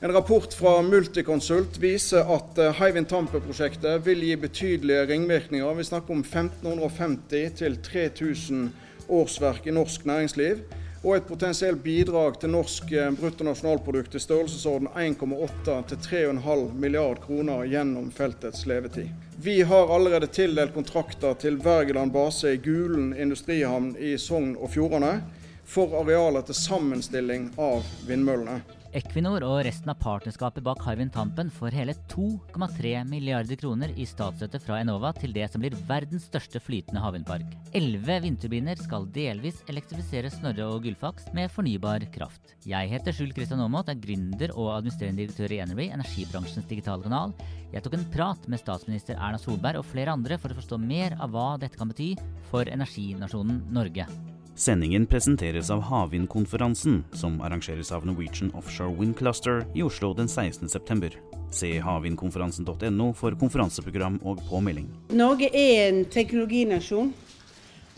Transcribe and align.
En 0.00 0.12
rapport 0.12 0.54
fra 0.54 0.82
Multiconsult 0.82 1.78
viser 1.80 2.28
at 2.28 2.58
eh, 2.60 2.74
Hywind 2.76 3.08
Tamper-prosjektet 3.08 4.02
vil 4.04 4.26
gi 4.26 4.34
betydelige 4.36 5.06
ringvirkninger. 5.08 5.78
Vi 5.78 5.86
snakker 5.88 6.12
om 6.12 6.20
1550 6.20 7.54
til 7.56 7.78
3000 7.80 8.66
årsverk 9.08 9.70
i 9.70 9.72
norsk 9.72 10.04
næringsliv. 10.04 10.60
Og 11.00 11.16
et 11.16 11.24
potensielt 11.24 11.80
bidrag 11.80 12.36
til 12.42 12.52
norsk 12.52 12.92
eh, 12.92 13.08
bruttonasjonalprodukt 13.16 14.18
i 14.18 14.20
størrelsesorden 14.20 14.92
1,8 14.92 15.78
til 15.88 16.02
3,5 16.10 16.66
milliard 16.76 17.22
kroner 17.24 17.64
gjennom 17.64 18.12
feltets 18.12 18.66
levetid. 18.68 19.08
Vi 19.40 19.62
har 19.64 19.94
allerede 19.96 20.28
tildelt 20.28 20.76
kontrakter 20.76 21.40
til 21.40 21.56
Wergeland 21.64 22.12
base 22.12 22.52
i 22.52 22.60
Gulen 22.60 23.14
industrihavn 23.16 23.94
i 23.96 24.18
Sogn 24.20 24.58
og 24.60 24.74
Fjordane 24.76 25.22
for 25.66 25.92
arealer 26.00 26.46
til 26.46 26.58
sammenstilling 26.58 27.50
av 27.60 27.86
vindmøllene. 28.08 28.60
Equinor 28.96 29.44
og 29.44 29.58
resten 29.66 29.90
av 29.92 29.98
partnerskapet 30.00 30.64
bak 30.64 30.80
Hywind 30.86 31.12
Tampen 31.12 31.50
får 31.52 31.74
hele 31.76 31.92
2,3 32.08 32.92
milliarder 33.10 33.58
kroner 33.60 33.90
i 33.92 34.06
statsstøtte 34.08 34.60
fra 34.62 34.78
Enova 34.80 35.10
til 35.16 35.34
det 35.36 35.50
som 35.52 35.60
blir 35.60 35.74
verdens 35.88 36.28
største 36.30 36.62
flytende 36.62 37.02
havvindpark. 37.04 37.50
Elleve 37.76 38.16
vindturbiner 38.24 38.78
skal 38.80 39.04
delvis 39.12 39.58
elektrifisere 39.68 40.30
Snorre 40.32 40.68
og 40.70 40.86
Gullfaks 40.86 41.28
med 41.36 41.52
fornybar 41.52 42.06
kraft. 42.14 42.54
Jeg 42.64 42.88
heter 42.94 43.12
Skjul 43.12 43.34
Kristian 43.36 43.60
Aamodt, 43.64 43.90
er 43.92 44.00
gründer 44.00 44.54
og 44.54 44.72
administrerende 44.78 45.26
direktør 45.26 45.52
i 45.52 45.60
Energy, 45.66 45.90
energibransjens 45.92 46.70
digitale 46.70 47.04
kanal. 47.04 47.34
Jeg 47.74 47.84
tok 47.84 47.98
en 47.98 48.08
prat 48.14 48.48
med 48.48 48.62
statsminister 48.62 49.18
Erna 49.18 49.42
Solberg 49.42 49.82
og 49.82 49.90
flere 49.90 50.14
andre 50.14 50.40
for 50.40 50.54
å 50.54 50.56
forstå 50.62 50.80
mer 50.80 51.18
av 51.20 51.36
hva 51.36 51.50
dette 51.60 51.76
kan 51.76 51.92
bety 51.92 52.14
for 52.48 52.70
energinasjonen 52.72 53.60
Norge. 53.76 54.08
Sendingen 54.56 55.06
presenteres 55.06 55.70
av 55.70 55.82
Havvindkonferansen, 55.84 57.02
som 57.12 57.40
arrangeres 57.44 57.90
av 57.92 58.06
Norwegian 58.08 58.48
Offshore 58.56 58.94
Wind 58.96 59.18
Cluster 59.18 59.66
i 59.76 59.82
Oslo 59.84 60.14
den 60.16 60.30
16.9. 60.32 61.10
Se 61.52 61.74
havvindkonferansen.no 61.84 63.10
for 63.18 63.36
konferanseprogram 63.36 64.16
og 64.24 64.40
påmelding. 64.48 64.88
Norge 65.12 65.50
er 65.52 65.90
en 65.90 66.00
teknologinasjon, 66.08 67.12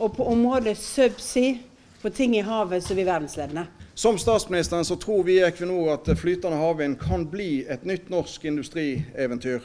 og 0.03 0.19
på 0.19 0.27
området 0.35 0.75
subsea, 0.83 1.61
på 2.03 2.11
ting 2.11 2.35
i 2.35 2.43
havet, 2.43 2.83
så 2.83 2.93
er 2.95 3.03
vi 3.05 3.07
verdensledende. 3.07 3.67
Som 3.95 4.19
statsministeren 4.19 4.87
så 4.87 4.99
tror 4.99 5.23
vi 5.31 5.39
i 5.39 5.47
Equinor 5.47 5.95
at 5.95 6.11
flytende 6.19 6.59
havvind 6.59 6.99
kan 6.99 7.31
bli 7.31 7.65
et 7.71 7.87
nytt 7.87 8.11
norsk 8.11 8.51
industrieventyr. 8.51 9.63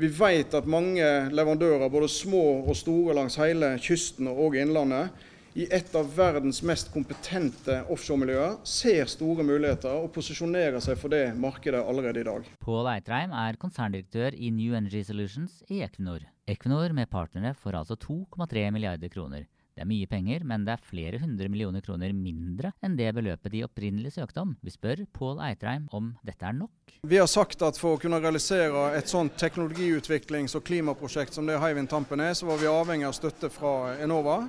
Vi 0.00 0.10
vet 0.10 0.54
at 0.58 0.66
mange 0.66 1.06
leverandører, 1.30 1.90
både 1.90 2.10
små 2.10 2.64
og 2.64 2.76
store 2.78 3.14
langs 3.14 3.38
hele 3.38 3.76
kysten 3.82 4.30
og 4.30 4.58
innlandet, 4.58 5.10
i 5.58 5.66
et 5.74 5.94
av 5.98 6.10
verdens 6.14 6.60
mest 6.66 6.92
kompetente 6.94 7.80
offshoremiljøer 7.90 8.58
ser 8.66 9.10
store 9.10 9.46
muligheter 9.46 9.90
og 10.04 10.12
posisjonerer 10.14 10.82
seg 10.84 10.98
for 11.00 11.10
det 11.12 11.32
markedet 11.38 11.80
allerede 11.82 12.22
i 12.22 12.28
dag. 12.28 12.50
Pål 12.62 12.90
Eitreim 12.94 13.34
er 13.34 13.58
konserndirektør 13.60 14.36
i 14.36 14.52
New 14.54 14.76
Energy 14.78 15.02
Solutions 15.06 15.62
i 15.68 15.82
Equinor. 15.86 16.22
Equinor 16.50 16.94
med 16.94 17.10
partnere 17.10 17.56
får 17.58 17.80
altså 17.82 17.98
2,3 17.98 18.68
milliarder 18.74 19.10
kroner. 19.10 19.48
Det 19.74 19.84
er 19.86 19.88
mye 19.88 20.06
penger, 20.10 20.42
men 20.44 20.64
det 20.66 20.74
er 20.74 20.82
flere 20.84 21.18
hundre 21.22 21.46
millioner 21.48 21.80
kroner 21.80 22.12
mindre 22.12 22.72
enn 22.84 22.98
det 22.98 23.12
beløpet 23.16 23.54
de 23.54 23.62
opprinnelig 23.64 24.12
søkte 24.16 24.42
om. 24.42 24.56
Vi 24.60 24.74
spør 24.74 25.06
Pål 25.14 25.40
Eitreim 25.46 25.86
om 25.96 26.10
dette 26.26 26.46
er 26.46 26.58
nok. 26.58 26.96
Vi 27.06 27.16
har 27.16 27.30
sagt 27.30 27.62
at 27.64 27.78
for 27.80 27.96
å 27.96 28.00
kunne 28.02 28.20
realisere 28.20 28.90
et 28.98 29.08
sånt 29.08 29.38
teknologiutviklings- 29.40 30.58
og 30.58 30.66
klimaprosjekt 30.68 31.38
som 31.38 31.48
det 31.48 31.58
Hywind 31.62 31.88
Tampen 31.88 32.20
er, 32.20 32.34
så 32.36 32.50
var 32.50 32.60
vi 32.60 32.68
avhengig 32.68 33.08
av 33.08 33.16
støtte 33.16 33.48
fra 33.54 33.94
Enova. 34.02 34.42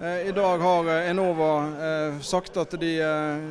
Eh, 0.00 0.28
I 0.28 0.32
dag 0.32 0.58
har 0.58 0.88
eh, 0.88 1.10
Enova 1.10 1.54
eh, 1.86 2.20
sagt 2.20 2.56
at 2.56 2.72
de 2.80 2.92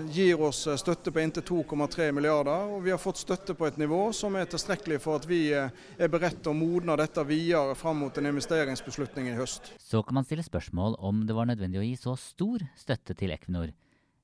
gir 0.10 0.42
oss 0.42 0.64
støtte 0.82 1.12
på 1.14 1.22
inntil 1.22 1.44
2,3 1.46 2.08
milliarder. 2.18 2.72
Og 2.74 2.82
vi 2.88 2.90
har 2.90 2.98
fått 2.98 3.22
støtte 3.22 3.54
på 3.54 3.68
et 3.68 3.78
nivå 3.78 4.08
som 4.18 4.34
er 4.34 4.50
tilstrekkelig 4.50 4.98
for 5.04 5.20
at 5.20 5.28
vi 5.30 5.44
er 5.54 6.10
beredt 6.10 6.42
til 6.42 6.56
å 6.56 6.58
modne 6.58 6.98
dette 6.98 7.22
videre 7.30 7.78
fram 7.78 8.02
mot 8.02 8.18
en 8.18 8.32
investeringsbeslutning 8.32 9.30
i 9.30 9.38
høst. 9.38 9.70
Så 9.78 10.02
kan 10.02 10.18
man 10.18 10.26
stille 10.26 10.48
spørsmål 10.48 10.98
om 10.98 11.22
det 11.30 11.38
var 11.38 11.52
nødvendig 11.52 11.84
å 11.84 11.86
gi 11.86 11.94
så 12.02 12.18
stor 12.18 12.66
støtte 12.74 13.14
til 13.14 13.38
Equinor. 13.38 13.70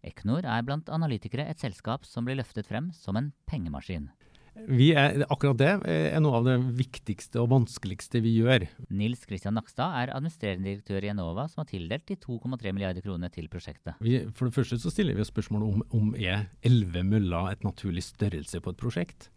Equinor 0.02 0.50
er 0.50 0.66
blant 0.66 0.90
analytikere 0.90 1.46
et 1.46 1.62
selskap 1.62 2.09
som 2.09 2.25
blir 2.25 2.41
løftet 2.41 2.66
frem 2.66 2.90
som 2.97 3.22
en 3.22 3.35
pengemaskin. 3.46 4.09
Er, 4.55 5.25
akkurat 5.27 5.57
det 5.59 5.71
er 5.91 6.21
noe 6.23 6.39
av 6.39 6.45
det 6.47 6.55
viktigste 6.77 7.41
og 7.41 7.49
vanskeligste 7.51 8.21
vi 8.23 8.38
gjør. 8.38 8.63
Nils 8.88 9.25
Kristian 9.27 9.57
Nakstad 9.57 9.97
er 9.99 10.13
administrerende 10.16 10.69
direktør 10.69 11.03
i 11.03 11.11
Enova, 11.11 11.43
som 11.51 11.61
har 11.61 11.67
tildelt 11.69 12.05
de 12.07 12.16
2,3 12.21 12.71
milliarder 12.71 13.03
kroner 13.03 13.33
til 13.35 13.49
prosjektet. 13.51 13.99
Vi, 13.99 14.21
for 14.31 14.47
det 14.47 14.55
første 14.55 14.79
så 14.79 14.93
stiller 14.93 15.17
vi 15.17 15.25
oss 15.25 15.33
spørsmålet 15.33 15.67
om, 15.67 15.83
om 15.99 16.16
er 16.16 16.47
11 16.63 17.03
møller 17.03 17.51
et 17.51 17.67
naturlig 17.67 18.05
størrelse 18.07 18.63
på 18.63 18.71
et 18.71 18.79
prosjekt. 18.79 19.29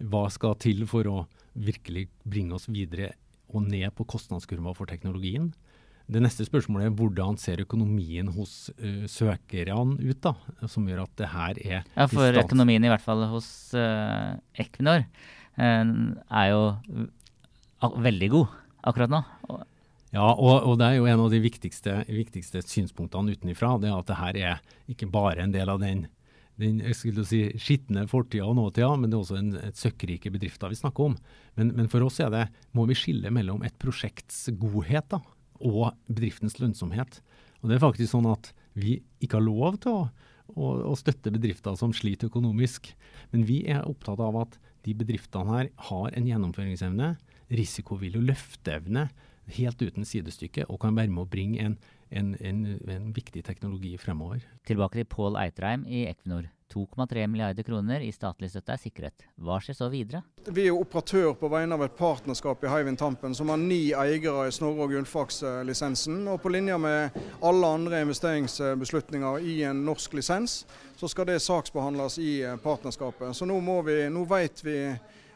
Hva 0.00 0.26
skal 0.32 0.60
til 0.60 0.84
for 0.90 1.08
å 1.08 1.24
virkelig 1.56 2.10
bringe 2.28 2.56
oss 2.56 2.68
videre 2.70 3.14
og 3.50 3.64
ned 3.64 3.88
på 3.96 4.06
kostnadskurva 4.12 4.76
for 4.76 4.92
teknologien? 4.92 5.50
Det 6.10 6.22
neste 6.22 6.46
spørsmålet 6.46 6.88
er 6.88 6.94
hvordan 6.98 7.38
ser 7.38 7.62
økonomien 7.62 8.30
hos 8.34 8.70
uh, 8.80 9.06
søkerne 9.10 9.96
ut, 10.00 10.20
da, 10.24 10.34
som 10.70 10.88
gjør 10.88 11.04
at 11.04 11.16
det 11.20 11.30
her 11.30 11.60
er 11.62 11.80
Ja, 11.94 12.06
for 12.10 12.40
økonomien 12.42 12.84
i 12.84 12.90
hvert 12.90 13.04
fall 13.04 13.22
hos 13.30 13.48
uh, 13.78 14.34
Equinor 14.58 15.04
uh, 15.06 15.92
er 16.26 16.50
jo 16.50 16.62
veldig 17.80 18.30
god 18.32 18.56
akkurat 18.90 19.12
nå. 19.12 19.20
Ja, 20.10 20.26
og, 20.32 20.64
og, 20.66 20.78
det 20.80 20.88
er 20.88 20.96
jo 20.98 21.06
en 21.06 21.22
av 21.22 21.28
de 21.30 21.38
viktigste, 21.42 22.00
viktigste 22.10 22.64
synspunktene 22.66 23.36
utenifra. 23.36 23.76
Det 23.78 23.90
er 23.90 23.98
at 23.98 24.08
det 24.08 24.18
her 24.18 24.38
er 24.40 24.64
ikke 24.90 25.06
bare 25.10 25.44
en 25.44 25.54
del 25.54 25.70
av 25.70 25.78
den, 25.82 26.08
den 26.58 26.80
si, 26.98 27.44
skitne 27.62 28.08
fortida 28.10 28.48
og 28.48 28.56
nåtida, 28.58 28.90
men 28.98 29.12
det 29.12 29.16
er 29.18 29.22
også 29.22 29.38
en, 29.38 29.52
et 29.70 29.78
søkkrike 29.78 30.32
bedrifter 30.34 30.72
vi 30.72 30.80
snakker 30.80 31.12
om. 31.12 31.18
Men, 31.60 31.70
men 31.78 31.90
for 31.92 32.02
oss 32.08 32.18
er 32.24 32.32
det, 32.34 32.48
må 32.74 32.88
vi 32.90 32.98
skille 32.98 33.30
mellom 33.34 33.62
et 33.66 33.78
prosjekts 33.78 34.48
godhet 34.58 35.06
da, 35.14 35.22
og 35.60 35.94
bedriftens 36.08 36.58
lønnsomhet. 36.60 37.20
Og 37.60 37.70
det 37.70 37.76
er 37.76 37.84
faktisk 37.84 38.14
sånn 38.14 38.28
at 38.30 38.52
vi 38.78 39.00
ikke 39.20 39.38
har 39.38 39.46
lov 39.46 39.80
til 39.84 39.92
å, 39.92 40.02
å, 40.54 40.72
å 40.92 40.94
støtte 40.98 41.32
bedrifter 41.34 41.76
som 41.78 41.94
sliter 41.96 42.30
økonomisk. 42.30 42.92
Men 43.34 43.46
vi 43.48 43.62
er 43.68 43.86
opptatt 43.88 44.22
av 44.24 44.38
at 44.44 44.60
de 44.86 44.94
bedriftene 44.96 45.58
her 45.58 45.72
har 45.90 46.14
en 46.16 46.28
gjennomføringsevne, 46.28 47.14
risikovillig 47.50 48.20
og 48.22 48.30
løfteevne 48.30 49.08
helt 49.50 49.82
uten 49.82 50.06
sidestykke, 50.06 50.68
og 50.70 50.80
kan 50.84 50.96
være 50.96 51.10
med 51.10 51.24
å 51.24 51.30
bringe 51.30 51.64
en, 51.64 51.76
en, 52.14 52.32
en, 52.38 52.62
en 52.90 53.10
viktig 53.16 53.42
teknologi 53.46 53.96
fremover. 54.00 54.44
Tilbake 54.68 55.00
til 55.00 55.10
Pål 55.10 55.38
Eitreim 55.42 55.86
i 55.88 56.04
Equinor. 56.10 56.48
2,3 56.72 57.26
milliarder 57.26 57.66
kroner 57.66 58.00
i 58.04 58.12
statlig 58.14 58.50
støtte 58.52 58.74
er 58.74 58.80
sikret. 58.80 59.24
Hva 59.40 59.58
skjer 59.62 59.76
så 59.76 59.88
videre? 59.92 60.22
Vi 60.46 60.66
er 60.68 60.76
operatør 60.76 61.34
på 61.38 61.50
vegne 61.52 61.76
av 61.76 61.84
et 61.84 61.96
partnerskap 61.98 62.62
i 62.64 62.70
Hywind 62.70 63.00
Tampen 63.00 63.34
som 63.36 63.50
har 63.52 63.60
ni 63.60 63.90
eiere 63.90 64.46
i 64.48 64.54
Snorre 64.54 64.86
og 64.86 64.94
Gullfaks-lisensen. 64.94 66.22
Og 66.30 66.40
på 66.42 66.52
linje 66.54 66.78
med 66.80 67.18
alle 67.46 67.72
andre 67.78 68.02
investeringsbeslutninger 68.06 69.46
i 69.46 69.60
en 69.68 69.84
norsk 69.86 70.14
lisens, 70.18 70.62
så 70.96 71.08
skal 71.08 71.30
det 71.30 71.40
saksbehandles 71.42 72.18
i 72.22 72.34
partnerskapet. 72.62 73.34
Så 73.36 73.48
nå, 73.48 73.58
må 73.64 73.80
vi, 73.86 74.02
nå 74.12 74.24
vet 74.28 74.64
vi 74.64 74.78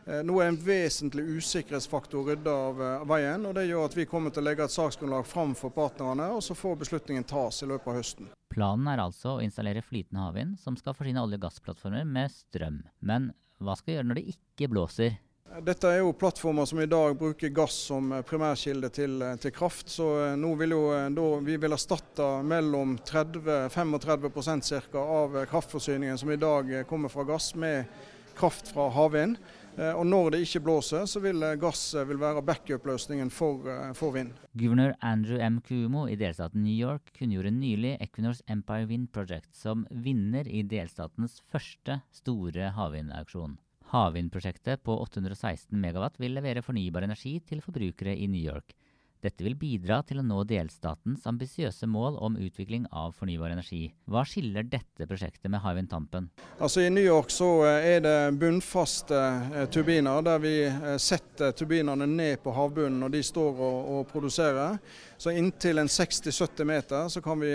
nå 0.04 0.36
er 0.42 0.50
en 0.50 0.58
vesentlig 0.60 1.22
usikkerhetsfaktor 1.38 2.26
rydda 2.28 2.54
av 2.66 2.80
eh, 2.84 3.04
veien, 3.08 3.46
og 3.48 3.54
det 3.56 3.64
gjør 3.70 3.86
at 3.88 3.94
vi 3.96 4.04
kommer 4.08 4.34
til 4.34 4.44
å 4.44 4.48
legge 4.50 4.66
et 4.66 4.74
saksgrunnlag 4.74 5.24
fram 5.24 5.54
for 5.56 5.72
partnerne, 5.72 6.26
og 6.36 6.44
så 6.44 6.56
får 6.58 6.76
beslutningen 6.82 7.24
tas 7.24 7.62
i 7.64 7.68
løpet 7.70 7.88
av 7.88 7.96
høsten. 7.96 8.28
Planen 8.52 8.90
er 8.92 9.00
altså 9.00 9.38
å 9.38 9.44
installere 9.44 9.82
flytende 9.82 10.26
havvind 10.26 10.58
som 10.60 10.76
skal 10.76 10.96
forsyne 10.98 11.24
olje- 11.24 11.40
og 11.40 11.46
gassplattformer 11.46 12.04
med 12.04 12.34
strøm. 12.36 12.82
Men 13.00 13.32
hva 13.64 13.78
skal 13.80 13.96
gjøre 13.96 14.10
når 14.10 14.20
det 14.20 14.34
ikke 14.34 14.68
blåser? 14.74 15.16
Dette 15.64 15.88
er 15.88 16.00
jo 16.02 16.12
plattformer 16.18 16.66
som 16.66 16.80
i 16.82 16.88
dag 16.90 17.16
bruker 17.16 17.52
gass 17.54 17.74
som 17.88 18.12
primærkilde 18.26 18.90
til, 18.92 19.18
til 19.40 19.56
kraft. 19.56 19.88
Så 19.96 20.10
eh, 20.20 20.36
nå 20.36 20.52
vil 20.60 20.76
jo 20.76 20.84
da, 21.16 21.28
vi 21.48 21.56
vil 21.64 21.80
erstatte 21.80 22.28
mellom 22.44 22.98
30-35 23.08 24.88
ca. 24.92 25.00
av 25.00 25.44
kraftforsyningen 25.48 26.20
som 26.20 26.34
i 26.34 26.42
dag 26.44 26.82
kommer 26.90 27.08
fra 27.08 27.24
gass, 27.24 27.54
med 27.56 27.88
kraft 28.36 28.74
fra 28.74 28.90
havvind. 28.92 29.38
Eh, 29.74 29.90
og 29.90 30.06
når 30.06 30.34
det 30.34 30.40
ikke 30.44 30.62
blåser, 30.68 31.06
så 31.10 31.20
vil 31.22 31.42
eh, 31.42 31.56
gass 31.58 31.82
eh, 31.98 32.06
vil 32.06 32.20
være 32.22 32.44
backup-løsningen 32.46 33.30
for, 33.34 33.66
for, 33.98 34.14
vind. 34.14 34.30
Guvernør 34.54 34.94
Andrew 35.02 35.42
M. 35.42 35.58
Cuomo 35.66 36.06
i 36.06 36.18
delstaten 36.20 36.62
New 36.62 36.74
York 36.74 37.10
kunngjorde 37.18 37.50
nylig 37.56 37.96
Equinors 38.04 38.44
Empire 38.50 38.86
Wind 38.90 39.10
Project 39.14 39.50
som 39.58 39.82
vinner 39.90 40.46
i 40.46 40.62
delstatens 40.62 41.40
første 41.50 41.98
store 42.14 42.70
havvindauksjon. 42.78 43.58
Havvindprosjektet 43.94 44.82
på 44.86 44.94
816 45.02 45.74
megawatt 45.78 46.16
vil 46.22 46.34
levere 46.38 46.62
fornybar 46.64 47.06
energi 47.06 47.36
til 47.46 47.62
forbrukere 47.62 48.14
i 48.14 48.30
New 48.30 48.42
York. 48.42 48.76
Dette 49.24 49.40
vil 49.40 49.54
bidra 49.56 50.02
til 50.04 50.18
å 50.20 50.24
nå 50.26 50.42
delstatens 50.44 51.22
ambisiøse 51.24 51.86
mål 51.88 52.18
om 52.26 52.34
utvikling 52.36 52.82
av 52.92 53.14
fornybar 53.16 53.54
energi. 53.54 53.86
Hva 54.04 54.20
skiller 54.28 54.66
dette 54.68 55.06
prosjektet 55.08 55.48
med 55.48 55.62
Hywind 55.64 55.88
Tampen? 55.88 56.26
Altså 56.58 56.82
I 56.84 56.90
New 56.92 57.06
York 57.06 57.32
så 57.32 57.48
eh, 57.64 57.86
er 57.94 58.02
det 58.04 58.18
bunnfaste 58.36 59.16
eh, 59.16 59.64
turbiner, 59.72 60.20
der 60.26 60.44
vi 60.44 60.52
eh, 60.66 60.98
setter 61.00 61.56
turbinene 61.56 62.04
ned 62.10 62.42
på 62.44 62.52
havbunnen 62.52 63.00
når 63.00 63.14
de 63.16 63.24
står 63.24 63.64
og, 63.64 63.88
og 63.94 64.04
produserer. 64.12 64.76
Så 65.16 65.32
inntil 65.32 65.80
en 65.80 65.88
60-70 65.88 66.68
meter 66.68 67.08
så 67.08 67.24
kan 67.24 67.40
vi 67.40 67.48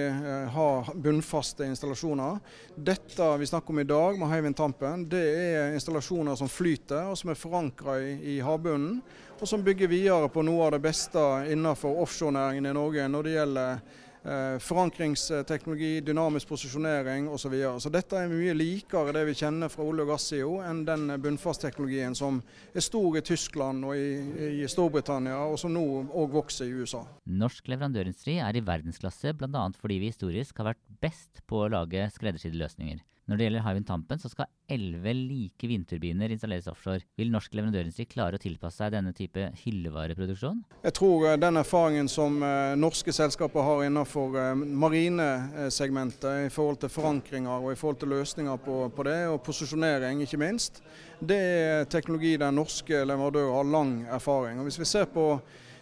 ha 0.50 0.68
bunnfaste 0.96 1.68
installasjoner. 1.70 2.40
Dette 2.74 3.28
vi 3.38 3.46
snakker 3.46 3.76
om 3.76 3.82
i 3.84 3.86
dag 3.86 4.18
med 4.18 4.32
Hywind 4.32 4.58
Tampen, 4.58 5.06
det 5.12 5.22
er 5.22 5.76
installasjoner 5.78 6.40
som 6.40 6.50
flyter 6.50 7.12
og 7.12 7.20
som 7.20 7.30
er 7.30 7.38
forankra 7.38 8.00
i, 8.02 8.16
i 8.34 8.40
havbunnen 8.42 9.04
og 9.40 9.48
som 9.48 9.64
bygger 9.64 9.88
videre 9.88 10.28
på 10.32 10.44
noe 10.44 10.68
av 10.68 10.76
det 10.76 10.84
beste 10.84 11.22
innenfor 11.54 12.02
offshorenæringen 12.04 12.68
i 12.68 12.76
Norge 12.76 13.06
når 13.08 13.26
det 13.26 13.34
gjelder 13.38 13.70
eh, 13.80 14.58
forankringsteknologi, 14.64 15.92
dynamisk 16.04 16.50
posisjonering 16.50 17.30
osv. 17.30 17.40
Så, 17.40 17.52
videre. 17.54 17.80
så 17.80 17.92
dette 17.94 18.20
er 18.20 18.32
mye 18.32 18.56
likere 18.58 19.14
det 19.16 19.24
vi 19.30 19.38
kjenner 19.40 19.72
fra 19.72 19.86
olje- 19.88 20.04
og 20.04 20.12
gassida 20.12 20.68
enn 20.68 20.84
den 20.88 21.08
bunnfastteknologien 21.24 22.18
som 22.20 22.42
er 22.74 22.84
stor 22.84 23.20
i 23.22 23.24
Tyskland 23.32 23.88
og 23.88 23.96
i, 23.96 24.60
i 24.60 24.68
Storbritannia, 24.68 25.40
og 25.48 25.56
som 25.62 25.72
nå 25.74 25.86
òg 26.10 26.36
vokser 26.36 26.68
i 26.68 26.84
USA. 26.84 27.06
Norsk 27.24 27.72
leverandørindustri 27.72 28.42
er 28.44 28.60
i 28.60 28.66
verdensklasse 28.66 29.38
bl.a. 29.40 29.70
fordi 29.80 30.02
vi 30.04 30.12
historisk 30.12 30.60
har 30.60 30.74
vært 30.74 30.84
best 31.00 31.46
på 31.48 31.64
å 31.64 31.72
lage 31.72 32.10
skreddersydde 32.18 32.60
løsninger. 32.60 33.06
Når 33.30 33.38
det 33.38 33.46
gjelder 33.46 33.62
Hywind 33.62 33.86
Tampen, 33.86 34.18
så 34.18 34.30
skal 34.32 34.48
elleve 34.74 35.12
like 35.14 35.68
vindturbiner 35.70 36.32
installeres 36.34 36.66
offshore. 36.72 37.04
Vil 37.20 37.30
norsk 37.30 37.54
leverandørindustri 37.54 38.08
klare 38.10 38.40
å 38.40 38.42
tilpasse 38.42 38.82
seg 38.82 38.96
denne 38.96 39.14
type 39.14 39.44
hyllevareproduksjon? 39.62 40.64
Jeg 40.82 40.96
tror 40.98 41.28
eh, 41.30 41.38
den 41.38 41.62
erfaringen 41.62 42.10
som 42.10 42.42
eh, 42.42 42.74
norske 42.82 43.14
selskaper 43.14 43.68
har 43.68 43.84
innenfor 43.86 44.40
eh, 44.42 44.66
marinesegmentet 44.82 46.48
i 46.48 46.50
forhold 46.54 46.82
til 46.82 46.94
forankringer 46.96 47.70
og 47.70 47.76
i 47.76 47.78
forhold 47.78 48.02
til 48.02 48.16
løsninger 48.16 48.66
på, 48.66 48.82
på 48.98 49.06
det, 49.06 49.20
og 49.30 49.44
posisjonering 49.46 50.26
ikke 50.26 50.42
minst, 50.42 50.82
det 51.22 51.40
er 51.40 51.90
teknologi 51.92 52.34
der 52.42 52.56
norske 52.56 53.06
leverandører 53.06 53.60
har 53.60 53.74
lang 53.78 53.98
erfaring. 54.10 54.58
Og 54.58 54.72
Hvis 54.72 54.82
vi 54.82 54.90
ser 54.90 55.06
på 55.14 55.36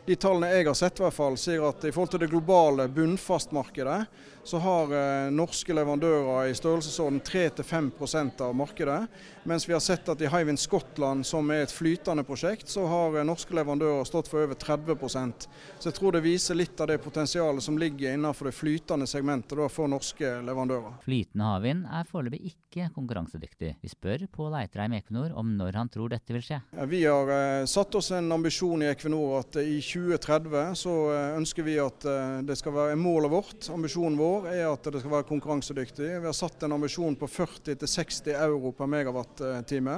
de 0.08 0.16
tallene 0.16 0.52
jeg 0.52 0.68
har 0.68 0.76
sett, 0.76 1.00
i 1.00 1.04
hvert 1.04 1.16
fall, 1.16 1.36
sier 1.40 1.64
at 1.68 1.84
i 1.84 1.92
forhold 1.92 2.14
til 2.14 2.22
det 2.24 2.30
globale 2.32 2.86
bunnfastmarkedet, 2.92 4.02
så 4.48 4.58
har 4.58 4.92
eh, 4.96 5.32
norske 5.32 5.76
leverandører 5.76 6.48
i 6.48 6.56
størrelsesorden 6.56 7.20
3-5% 7.22 8.42
av 8.42 8.56
markedet. 8.56 9.02
Mens 9.44 9.70
vi 9.70 9.74
har 9.74 9.80
sett 9.84 10.08
at 10.10 10.22
i 10.22 10.30
Hywind 10.32 10.60
Skottland, 10.60 11.26
som 11.28 11.52
er 11.52 11.66
et 11.66 11.72
flytende 11.72 12.24
prosjekt, 12.28 12.70
så 12.72 12.86
har 12.88 13.18
eh, 13.18 13.28
norske 13.28 13.56
leverandører 13.56 14.08
stått 14.08 14.32
for 14.32 14.46
over 14.46 14.56
30% 14.56 15.48
Så 15.80 15.90
jeg 15.90 15.98
tror 15.98 16.16
det 16.16 16.24
viser 16.24 16.56
litt 16.56 16.80
av 16.80 16.88
det 16.88 16.98
potensialet 17.04 17.64
som 17.64 17.78
ligger 17.80 18.16
innenfor 18.16 18.48
det 18.48 18.56
flytende 18.56 19.08
segmentet 19.08 19.58
da, 19.60 19.68
for 19.72 19.92
norske 19.92 20.32
leverandører. 20.48 20.96
Flytende 21.04 21.52
havvind 21.52 21.84
er 22.00 22.08
foreløpig 22.08 22.54
ikke 22.54 22.88
konkurransedyktig. 22.96 23.74
Vi 23.84 23.92
spør 23.92 24.26
Pål 24.32 24.58
Eitreim 24.62 24.96
Equinor 24.96 25.36
om 25.36 25.52
når 25.60 25.80
han 25.82 25.92
tror 25.92 26.16
dette 26.16 26.36
vil 26.36 26.46
skje. 26.46 26.62
Vi 26.88 27.04
har 27.04 27.34
eh, 27.36 27.68
satt 27.68 28.00
oss 28.00 28.14
en 28.16 28.32
ambisjon 28.32 28.84
i 28.86 28.92
Equinor 28.94 29.42
at 29.42 29.60
i 29.60 29.82
2030 29.84 30.76
så 30.80 30.98
eh, 31.12 31.36
ønsker 31.42 31.68
vi 31.68 31.78
at 31.84 32.08
eh, 32.08 32.40
det 32.48 32.56
skal 32.60 32.76
være 32.80 33.00
målet 33.00 33.34
vårt, 33.36 33.72
ambisjonen 33.76 34.16
vår 34.20 34.37
år 34.38 34.48
er 34.51 34.66
at 34.69 34.89
det 34.92 35.01
skal 35.01 35.13
være 35.13 35.28
konkurransedyktig. 35.28 36.07
Vi 36.22 36.28
har 36.30 36.36
satt 36.36 36.63
en 36.66 36.75
ambisjon 36.75 37.16
på 37.18 37.30
40-60 37.30 38.34
euro 38.36 38.72
per 38.75 38.89
megawatt-time. 38.92 39.95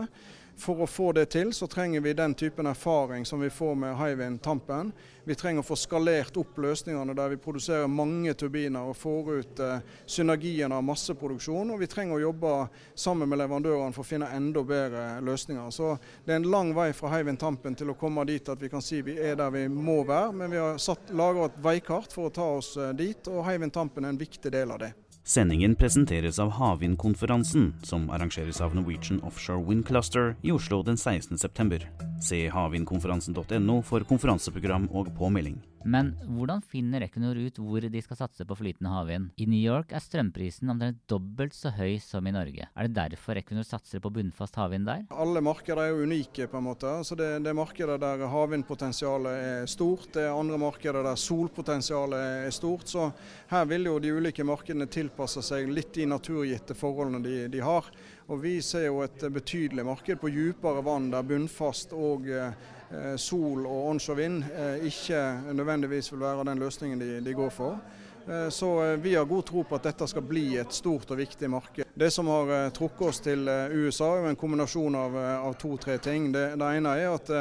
For 0.60 0.84
å 0.84 0.88
få 0.88 1.14
det 1.16 1.30
til, 1.32 1.54
så 1.56 1.70
trenger 1.72 2.02
vi 2.04 2.12
den 2.14 2.34
typen 2.36 2.68
erfaring 2.68 3.24
som 3.26 3.40
vi 3.40 3.48
får 3.50 3.76
med 3.80 3.96
Hywind 3.96 4.42
Tampen. 4.44 4.92
Vi 5.24 5.36
trenger 5.36 5.64
å 5.64 5.68
få 5.70 5.78
skalert 5.80 6.36
opp 6.42 6.58
løsningene 6.60 7.16
der 7.16 7.32
vi 7.32 7.38
produserer 7.40 7.88
mange 7.88 8.34
turbiner 8.36 8.90
og 8.90 8.98
får 9.00 9.30
ut 9.40 9.62
eh, 9.64 10.68
av 10.68 10.84
masseproduksjon. 10.84 11.72
Og 11.72 11.80
vi 11.80 11.88
trenger 11.88 12.18
å 12.18 12.26
jobbe 12.26 12.54
sammen 12.92 13.32
med 13.32 13.40
leverandørene 13.40 13.96
for 13.96 14.04
å 14.04 14.10
finne 14.10 14.32
enda 14.36 14.64
bedre 14.68 15.06
løsninger. 15.24 15.72
Så 15.72 15.94
det 16.26 16.36
er 16.36 16.42
en 16.42 16.52
lang 16.52 16.74
vei 16.76 16.92
fra 16.98 17.14
Hywind 17.16 17.40
Tampen 17.40 17.80
til 17.80 17.94
å 17.94 18.00
komme 18.00 18.28
dit 18.28 18.52
at 18.52 18.60
vi 18.60 18.72
kan 18.74 18.84
si 18.84 19.00
vi 19.06 19.16
er 19.16 19.40
der 19.40 19.56
vi 19.56 19.68
må 19.72 20.02
være. 20.04 20.34
Men 20.42 20.52
vi 20.52 20.60
har 20.60 21.16
laga 21.16 21.48
et 21.48 21.64
veikart 21.70 22.12
for 22.12 22.28
å 22.28 22.36
ta 22.36 22.52
oss 22.60 22.76
eh, 22.76 22.92
dit, 23.00 23.32
og 23.32 23.46
Hywind 23.48 23.72
Tampen 23.80 24.04
er 24.04 24.12
en 24.12 24.20
viktig 24.28 24.52
del 24.52 24.76
av 24.76 24.84
det. 24.84 24.92
Sendingen 25.30 25.76
presenteres 25.76 26.40
av 26.40 26.50
Havvindkonferansen, 26.58 27.74
som 27.84 28.08
arrangeres 28.10 28.62
av 28.66 28.74
Norwegian 28.74 29.20
Offshore 29.22 29.62
Wind 29.62 29.86
Cluster 29.86 30.32
i 30.42 30.50
Oslo 30.52 30.82
den 30.82 30.98
16.9. 30.98 31.84
Se 32.18 32.40
havvindkonferansen.no 32.50 33.76
for 33.86 34.10
konferanseprogram 34.10 34.90
og 34.90 35.14
påmelding. 35.20 35.60
Men 35.88 36.12
hvordan 36.28 36.62
finner 36.66 37.04
Equinor 37.06 37.38
ut 37.40 37.60
hvor 37.62 37.84
de 37.84 38.02
skal 38.04 38.20
satse 38.20 38.46
på 38.48 38.58
flytende 38.60 38.92
havvind? 38.92 39.30
I 39.40 39.48
New 39.50 39.60
York 39.60 39.94
er 39.96 40.04
strømprisen 40.04 40.72
omtrent 40.72 41.00
dobbelt 41.12 41.56
så 41.56 41.72
høy 41.76 41.98
som 42.04 42.28
i 42.28 42.34
Norge. 42.36 42.68
Er 42.68 42.88
det 42.88 42.98
derfor 42.98 43.40
Equinor 43.40 43.68
satser 43.68 44.04
på 44.04 44.12
bunnfast 44.14 44.60
havvind 44.60 44.90
der? 44.90 45.06
Alle 45.16 45.44
markeder 45.46 45.84
er 45.84 45.94
jo 45.94 46.04
unike, 46.10 46.50
på 46.52 46.60
en 46.60 46.68
måte. 46.68 46.92
Altså 47.02 47.18
det, 47.20 47.30
det 47.46 47.54
er 47.54 47.60
markeder 47.60 48.02
der 48.02 48.26
havvindpotensialet 48.32 49.46
er 49.50 49.72
stort. 49.72 50.10
Det 50.16 50.26
er 50.26 50.36
andre 50.36 50.60
markeder 50.62 51.06
der 51.06 51.20
solpotensialet 51.20 52.46
er 52.50 52.56
stort. 52.56 52.88
Så 52.92 53.10
her 53.54 53.68
vil 53.70 53.88
jo 53.90 53.98
de 54.04 54.14
ulike 54.16 54.46
markedene 54.48 54.90
tilpasse 54.92 55.44
seg 55.46 55.70
litt 55.72 55.94
de 55.96 56.10
naturgitte 56.10 56.78
forholdene 56.78 57.24
de, 57.24 57.38
de 57.52 57.64
har. 57.64 57.88
Og 58.30 58.44
vi 58.44 58.60
ser 58.62 58.90
jo 58.90 59.00
et 59.02 59.24
betydelig 59.34 59.86
marked 59.88 60.20
på 60.22 60.30
dypere 60.30 60.84
vann 60.86 61.10
der 61.10 61.26
bunnfast 61.26 61.96
og 61.98 62.28
eh, 62.30 62.52
sol 63.18 63.66
og 63.68 63.90
onshore 63.92 64.18
vind 64.18 64.44
eh, 64.50 64.86
ikke 64.90 65.22
nødvendigvis 65.54 66.12
vil 66.14 66.24
være 66.24 66.46
den 66.50 66.62
løsningen 66.62 67.00
de, 67.00 67.10
de 67.22 67.34
går 67.34 67.50
for. 67.54 67.80
Eh, 68.28 68.50
så 68.50 68.96
vi 68.96 69.16
har 69.16 69.26
god 69.26 69.46
tro 69.46 69.64
på 69.64 69.78
at 69.78 69.86
dette 69.90 70.08
skal 70.10 70.26
bli 70.26 70.58
et 70.58 70.74
stort 70.74 71.12
og 71.12 71.20
viktig 71.22 71.50
marked. 71.50 71.86
Det 71.94 72.10
som 72.12 72.28
har 72.32 72.70
trukket 72.74 73.08
oss 73.08 73.20
til 73.26 73.50
USA, 73.74 74.10
er 74.18 74.30
en 74.32 74.40
kombinasjon 74.40 74.96
av, 74.96 75.18
av 75.18 75.58
to-tre 75.62 75.98
ting. 75.98 76.32
Det, 76.32 76.46
det, 76.58 76.72
ene 76.80 76.96
er 76.98 77.14
at 77.14 77.32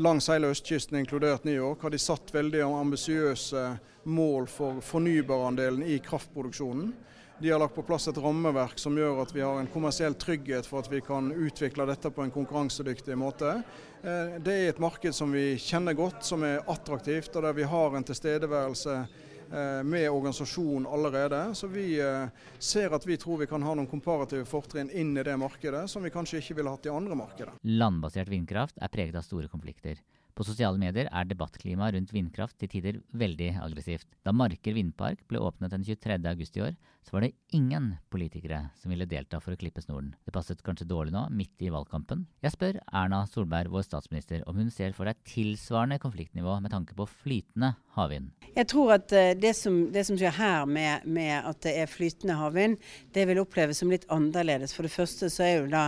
langs 0.00 0.30
hele 0.30 0.52
østkysten, 0.54 1.00
inkludert 1.00 1.44
New 1.44 1.56
York, 1.56 1.82
har 1.82 1.92
de 1.92 2.00
satt 2.00 2.32
veldig 2.34 2.62
ambisiøse 2.68 3.66
mål 4.06 4.46
for 4.46 4.80
fornybarandelen 4.84 5.82
i 5.82 5.98
kraftproduksjonen. 5.98 6.94
De 7.38 7.50
har 7.50 7.58
lagt 7.58 7.74
på 7.74 7.82
plass 7.82 8.08
et 8.08 8.16
rammeverk 8.16 8.78
som 8.80 8.96
gjør 8.96 9.18
at 9.20 9.32
vi 9.36 9.42
har 9.44 9.58
en 9.60 9.68
kommersiell 9.68 10.14
trygghet 10.16 10.64
for 10.64 10.80
at 10.80 10.88
vi 10.88 11.02
kan 11.04 11.28
utvikle 11.28 11.84
dette 11.84 12.08
på 12.08 12.24
en 12.24 12.32
konkurransedyktig 12.32 13.16
måte. 13.20 13.58
Eh, 14.00 14.38
det 14.40 14.54
er 14.54 14.70
et 14.70 14.80
marked 14.80 15.12
som 15.12 15.34
vi 15.36 15.50
kjenner 15.60 15.92
godt, 15.98 16.24
som 16.24 16.46
er 16.48 16.64
attraktivt, 16.64 17.36
og 17.36 17.44
der 17.44 17.58
vi 17.58 17.68
har 17.68 17.96
en 17.98 18.08
tilstedeværelse 18.08 18.96
eh, 18.96 19.82
med 19.84 20.08
organisasjon 20.08 20.88
allerede. 20.88 21.42
Så 21.60 21.68
vi 21.68 22.00
eh, 22.00 22.24
ser 22.56 22.96
at 22.96 23.04
vi 23.04 23.20
tror 23.20 23.44
vi 23.44 23.50
kan 23.52 23.68
ha 23.68 23.76
noen 23.76 23.90
komparative 23.90 24.48
fortrinn 24.48 24.88
inn 24.88 25.12
i 25.12 25.26
det 25.26 25.36
markedet 25.36 25.84
som 25.92 26.08
vi 26.08 26.14
kanskje 26.14 26.40
ikke 26.40 26.62
ville 26.62 26.72
hatt 26.72 26.88
i 26.88 26.94
andre 26.94 27.20
markeder. 27.20 27.60
Landbasert 27.68 28.32
vindkraft 28.32 28.80
er 28.80 28.96
preget 28.96 29.20
av 29.20 29.28
store 29.28 29.52
konflikter. 29.52 30.00
På 30.36 30.44
sosiale 30.44 30.76
medier 30.76 31.08
er 31.08 31.28
debattklimaet 31.30 31.94
rundt 31.96 32.10
vindkraft 32.12 32.58
til 32.60 32.68
tider 32.68 32.98
veldig 33.16 33.54
aggressivt. 33.64 34.04
Da 34.20 34.34
Marker 34.36 34.74
vindpark 34.76 35.22
ble 35.30 35.40
åpnet 35.40 35.72
den 35.72 35.86
23. 35.86 36.18
august 36.28 36.58
i 36.58 36.64
år, 36.66 36.74
så 37.06 37.14
var 37.14 37.22
det 37.22 37.36
ingen 37.54 37.92
politikere 38.12 38.58
som 38.76 38.90
ville 38.90 39.06
delta 39.08 39.38
for 39.40 39.54
å 39.54 39.58
klippe 39.60 39.80
snoren. 39.80 40.10
Det 40.26 40.34
passet 40.34 40.60
kanskje 40.66 40.88
dårlig 40.90 41.14
nå, 41.14 41.22
midt 41.38 41.62
i 41.62 41.70
valgkampen. 41.72 42.26
Jeg 42.44 42.52
spør 42.52 42.80
Erna 42.90 43.22
Solberg, 43.30 43.70
vår 43.72 43.86
statsminister, 43.86 44.42
om 44.50 44.58
hun 44.58 44.72
ser 44.74 44.92
for 44.96 45.08
deg 45.08 45.22
tilsvarende 45.24 46.00
konfliktnivå 46.02 46.58
med 46.60 46.74
tanke 46.74 46.98
på 46.98 47.06
flytende 47.22 47.72
havvind. 47.96 48.32
Jeg 48.58 48.68
tror 48.72 48.96
at 48.98 49.14
eh, 49.16 49.32
det 49.38 49.54
som, 49.56 49.78
det 49.94 50.02
som 50.08 50.18
skjer 50.18 50.34
her 50.36 50.66
med, 50.68 51.06
med, 51.06 51.46
at 51.46 51.62
det 51.64 51.76
er 51.80 51.88
flytende 51.88 52.36
havvind, 52.36 52.76
det 53.14 53.24
vil 53.30 53.40
oppleves 53.40 53.80
som 53.80 53.94
litt 53.94 54.04
annerledes. 54.12 54.74
For 54.76 54.84
det 54.84 54.92
første 54.92 55.30
så 55.32 55.46
er 55.46 55.54
jo 55.60 55.70
det 55.72 55.86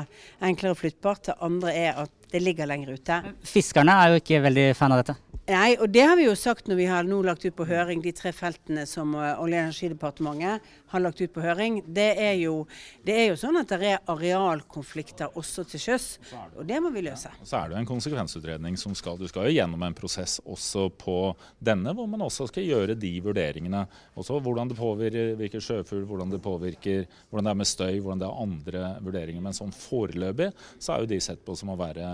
enklere 0.48 0.78
flyttbart. 0.78 1.26
Det 1.28 1.36
andre 1.44 1.74
er 1.74 2.00
at 2.06 2.17
det 2.32 2.42
ligger 2.42 2.68
lenger 2.68 2.96
ute. 2.98 3.22
Fiskerne 3.46 3.94
er 4.02 4.12
jo 4.12 4.22
ikke 4.22 4.42
veldig 4.44 4.68
fan 4.78 4.94
av 4.94 5.02
dette? 5.02 5.16
Nei, 5.48 5.78
og 5.80 5.88
det 5.88 6.02
har 6.04 6.18
vi 6.18 6.26
jo 6.26 6.34
sagt 6.36 6.66
når 6.68 6.76
vi 6.76 6.86
har 6.90 7.06
nå 7.08 7.22
lagt 7.24 7.46
ut 7.46 7.54
på 7.56 7.64
høring 7.64 8.02
de 8.04 8.10
tre 8.12 8.34
feltene 8.36 8.82
som 8.84 9.14
eh, 9.16 9.38
Olje- 9.40 9.62
og 9.62 9.70
energidepartementet 9.70 10.66
har 10.92 11.00
lagt 11.00 11.22
ut 11.22 11.32
på 11.32 11.40
høring. 11.40 11.78
Det 11.84 12.10
er 12.20 12.34
jo, 12.36 12.66
det 13.04 13.14
er 13.16 13.24
jo 13.30 13.38
sånn 13.40 13.56
at 13.56 13.72
det 13.72 13.94
er 13.94 14.10
arealkonflikter 14.12 15.38
også 15.40 15.64
til 15.70 15.80
sjøs, 15.80 16.08
og 16.52 16.68
det 16.68 16.82
må 16.84 16.92
vi 16.92 17.04
løse. 17.06 17.32
Ja, 17.32 17.48
så 17.48 17.62
er 17.62 17.70
det 17.70 17.78
jo 17.78 17.80
en 17.80 17.88
konsekvensutredning 17.88 18.76
som 18.80 18.92
skal 18.98 19.16
Du 19.18 19.24
skal 19.28 19.48
jo 19.48 19.54
gjennom 19.56 19.86
en 19.86 19.96
prosess 19.96 20.36
også 20.44 20.90
på 21.00 21.16
denne, 21.64 21.96
hvor 21.96 22.08
man 22.12 22.26
også 22.26 22.50
skal 22.50 22.68
gjøre 22.68 22.98
de 23.00 23.14
vurderingene. 23.24 23.86
Også 24.20 24.36
hvordan 24.44 24.68
det 24.68 24.76
påvirker 24.76 25.64
sjøfugl, 25.64 26.04
hvordan 26.08 26.36
det 26.36 26.42
påvirker 26.44 27.08
hvordan 27.30 27.48
det 27.48 27.54
er 27.54 27.60
med 27.62 27.72
støy, 27.72 27.94
hvordan 28.02 28.20
det 28.20 28.28
er 28.28 28.44
andre 28.44 28.84
vurderinger. 29.00 29.44
Men 29.48 29.56
sånn 29.56 29.72
foreløpig 29.72 30.52
så 30.76 30.92
er 30.92 31.06
jo 31.06 31.12
de 31.14 31.22
sett 31.24 31.40
på 31.44 31.56
som 31.56 31.72
å 31.72 31.80
være, 31.80 32.12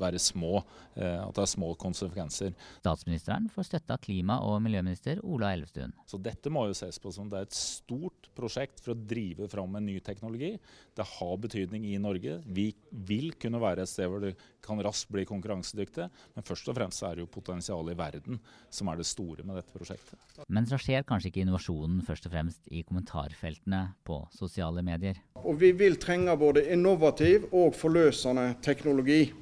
være 0.00 0.20
små, 0.22 0.62
eh, 0.94 1.18
at 1.22 1.34
det 1.36 1.44
er 1.44 1.52
små 1.52 1.72
konsekvenser. 1.80 2.54
Statsministeren 2.80 3.48
får 3.52 3.68
støtte 3.68 3.96
av 3.96 4.02
klima- 4.04 4.40
og 4.46 4.60
miljøminister 4.64 5.20
Ola 5.24 5.52
Elvestuen. 5.56 5.94
Så 6.06 6.20
dette 6.22 6.52
må 6.52 6.66
jo 6.68 6.76
ses 6.78 6.98
på 7.02 7.12
som 7.14 7.28
det 7.30 7.38
er 7.38 7.48
et 7.48 7.58
stort 7.58 8.30
prosjekt 8.36 8.80
for 8.82 8.94
å 8.94 8.98
drive 8.98 9.48
fram 9.52 9.76
en 9.76 9.86
ny 9.86 9.98
teknologi. 10.00 10.54
Det 10.96 11.06
har 11.18 11.36
betydning 11.40 11.86
i 11.90 11.98
Norge. 12.00 12.40
Vi 12.46 12.70
vil 12.90 13.32
kunne 13.40 13.60
være 13.62 13.84
et 13.84 13.92
sted 13.92 14.08
hvor 14.08 14.22
det 14.24 14.34
kan 14.62 14.80
raskt 14.84 15.10
bli 15.12 15.24
konkurransedyktig, 15.26 16.08
men 16.36 16.46
først 16.46 16.68
og 16.70 16.76
fremst 16.78 17.02
er 17.06 17.16
det 17.16 17.24
jo 17.24 17.32
potensialet 17.34 17.96
i 17.96 17.98
verden 17.98 18.40
som 18.70 18.90
er 18.92 19.00
det 19.00 19.08
store 19.08 19.44
med 19.46 19.58
dette 19.58 19.74
prosjektet. 19.74 20.18
Men 20.48 20.68
så 20.68 20.78
skjer 20.80 21.06
kanskje 21.08 21.32
ikke 21.32 21.44
innovasjonen 21.44 22.02
først 22.06 22.28
og 22.28 22.34
fremst 22.36 22.70
i 22.70 22.84
kommentarfeltene 22.86 23.82
på 24.06 24.22
sosiale 24.36 24.84
medier. 24.86 25.18
Og 25.42 25.58
vi 25.60 25.72
vil 25.76 25.98
trenge 26.00 26.36
både 26.38 26.64
innovativ 26.72 27.48
og 27.50 27.74
forløsende 27.76 28.52
teknologi. 28.62 29.32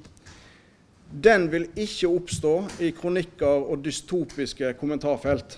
Den 1.11 1.49
vil 1.51 1.65
ikke 1.75 2.07
oppstå 2.07 2.53
i 2.79 2.93
kronikker 2.95 3.65
og 3.67 3.81
dystopiske 3.83 4.69
kommentarfelt. 4.79 5.57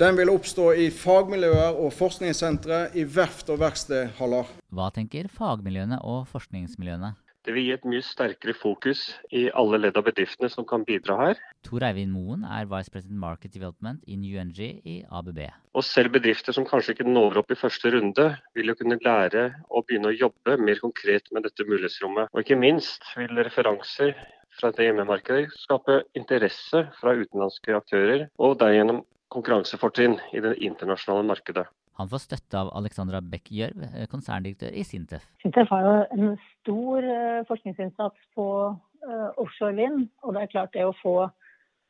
Den 0.00 0.16
vil 0.16 0.32
oppstå 0.32 0.70
i 0.80 0.86
fagmiljøer 0.88 1.76
og 1.76 1.92
forskningssentre, 1.92 2.86
i 2.96 3.04
verft 3.04 3.52
og 3.52 3.60
verkstedhaller. 3.60 4.48
Hva 4.72 4.88
tenker 4.96 5.28
fagmiljøene 5.28 6.00
og 6.00 6.24
forskningsmiljøene? 6.32 7.12
Det 7.44 7.52
vil 7.52 7.66
gi 7.66 7.74
et 7.74 7.84
mye 7.90 8.00
sterkere 8.06 8.54
fokus 8.56 9.00
i 9.34 9.48
alle 9.58 9.82
ledd 9.82 9.96
av 9.98 10.06
bedriftene 10.06 10.48
som 10.48 10.64
kan 10.64 10.86
bidra 10.88 11.18
her. 11.20 11.40
Tor 11.66 11.84
Eivind 11.84 12.14
Moen 12.14 12.46
er 12.46 12.68
Vice 12.70 12.92
President 12.94 13.18
Market 13.20 13.52
Development 13.52 14.00
i 14.06 14.16
New 14.16 14.38
Energy 14.40 14.76
i 14.88 15.00
ABB. 15.10 15.42
Og 15.76 15.84
selv 15.84 16.14
bedrifter 16.16 16.56
som 16.56 16.64
kanskje 16.64 16.94
ikke 16.96 17.10
når 17.10 17.42
opp 17.42 17.52
i 17.52 17.58
første 17.58 17.92
runde, 17.92 18.30
vil 18.56 18.72
jo 18.72 18.78
kunne 18.78 19.02
lære 19.04 19.48
å 19.68 19.82
begynne 19.82 20.14
å 20.14 20.16
jobbe 20.16 20.56
mer 20.62 20.80
konkret 20.80 21.28
med 21.34 21.44
dette 21.44 21.66
mulighetsrommet. 21.66 22.30
Og 22.32 22.46
ikke 22.46 22.62
minst 22.62 23.10
vil 23.18 23.42
referanser 23.42 24.14
fra 24.58 24.72
det 24.76 24.88
hjemmemarkedet 24.88 25.52
skape 25.56 26.02
interesse 26.18 26.86
fra 26.98 27.14
utenlandske 27.18 27.76
aktører, 27.76 28.26
og 28.38 28.58
derigjennom 28.60 29.02
konkurransefortrinn 29.32 30.18
i 30.36 30.42
det 30.44 30.58
internasjonale 30.60 31.24
markedet. 31.30 31.66
Han 32.00 32.08
får 32.08 32.22
støtte 32.24 32.56
av 32.58 32.70
Alexandra 32.76 33.20
Beck-Gjørv, 33.20 33.84
eh, 33.88 34.08
konserndirektør 34.08 34.72
i 34.72 34.84
Sintef. 34.84 35.26
Sintef 35.42 35.68
har 35.72 35.84
jo 35.86 35.94
en 36.16 36.38
stor 36.40 37.04
eh, 37.04 37.44
forskningsinnsats 37.48 38.32
på 38.36 38.46
uh, 38.72 39.30
offshore 39.36 39.76
vind. 39.76 40.08
Og 40.22 40.34
det 40.34 40.42
er 40.42 40.52
klart 40.54 40.72
det 40.76 40.86
å 40.88 40.96
få 41.02 41.16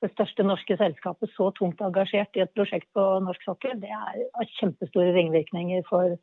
det 0.03 0.11
største 0.17 0.43
norske 0.47 0.77
selskapet 0.79 1.31
så 1.37 1.53
tungt 1.55 1.81
engasjert 1.85 2.35
i 2.37 2.43
et 2.43 2.55
prosjekt 2.57 2.89
på 2.97 3.05
norsk 3.23 3.45
sokkel, 3.47 3.79
det 3.79 3.93
er 3.95 4.25
av 4.35 4.49
kjempestore 4.59 5.13
ringvirkninger 5.15 5.85
for 5.87 6.17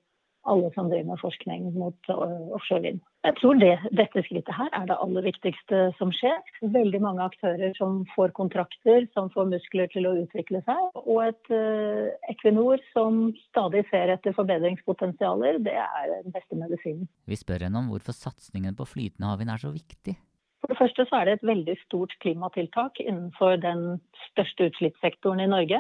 alle 0.47 0.69
som 0.73 0.87
driver 0.89 1.11
med 1.11 1.19
forskning 1.21 1.65
mot 1.75 2.09
offshore 2.09 2.81
vind. 2.83 2.99
Jeg 3.27 3.35
tror 3.41 3.57
det, 3.59 3.73
dette 3.99 4.21
skrittet 4.23 4.55
her 4.55 4.69
er 4.77 4.85
det 4.87 4.97
aller 5.03 5.25
viktigste 5.25 5.81
som 5.97 6.13
skjer. 6.15 6.37
Veldig 6.75 7.01
mange 7.03 7.25
aktører 7.25 7.73
som 7.77 8.05
får 8.13 8.31
kontrakter, 8.37 9.07
som 9.17 9.27
får 9.33 9.49
muskler 9.51 9.91
til 9.91 10.07
å 10.07 10.15
utvikle 10.21 10.61
seg. 10.67 11.01
Og 11.03 11.19
et 11.25 11.51
uh, 11.51 12.07
Equinor 12.31 12.79
som 12.93 13.27
stadig 13.49 13.83
ser 13.91 14.15
etter 14.15 14.35
forbedringspotensialer, 14.37 15.59
det 15.67 15.75
er 15.75 16.15
den 16.15 16.35
beste 16.35 16.59
medisinen. 16.59 17.11
Vi 17.27 17.39
spør 17.39 17.67
henne 17.67 17.83
om 17.83 17.91
hvorfor 17.91 18.15
satsingen 18.15 18.79
på 18.79 18.87
flytende 18.87 19.33
havvind 19.33 19.53
er 19.53 19.67
så 19.67 19.73
viktig. 19.75 20.15
For 20.59 20.71
det 20.71 20.79
første 20.79 21.05
så 21.09 21.19
er 21.19 21.27
det 21.27 21.37
et 21.37 21.47
veldig 21.49 21.75
stort 21.85 22.15
klimatiltak 22.23 22.99
innenfor 23.03 23.59
den 23.63 23.99
største 24.29 24.71
utslippssektoren 24.71 25.43
i 25.43 25.51
Norge 25.51 25.79